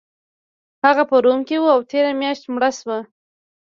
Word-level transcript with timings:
هغه 0.85 1.03
په 1.09 1.15
روم 1.23 1.39
کې 1.47 1.57
و 1.59 1.65
او 1.75 1.79
تیره 1.89 2.11
میاشت 2.21 2.43
مړ 2.53 2.63
شو 2.79 2.97